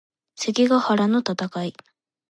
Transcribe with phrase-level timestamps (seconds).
[0.35, 1.75] 関ヶ原の戦い